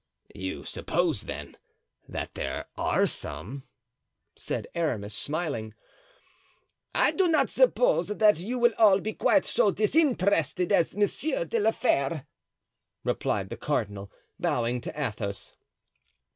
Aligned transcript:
"You 0.33 0.65
suppose, 0.65 1.21
then, 1.27 1.57
that 2.09 2.33
there 2.33 2.65
are 2.75 3.05
some?" 3.05 3.67
said 4.35 4.65
Aramis, 4.73 5.13
smiling. 5.13 5.75
"I 6.95 7.11
do 7.11 7.27
not 7.27 7.51
suppose 7.51 8.07
that 8.07 8.39
you 8.39 8.57
will 8.57 8.73
all 8.79 8.99
be 8.99 9.13
quite 9.13 9.45
so 9.45 9.69
disinterested 9.69 10.71
as 10.71 10.97
Monsieur 10.97 11.45
de 11.45 11.59
la 11.59 11.69
Fere," 11.69 12.25
replied 13.03 13.49
the 13.49 13.57
cardinal, 13.57 14.11
bowing 14.39 14.81
to 14.81 14.99
Athos. 14.99 15.55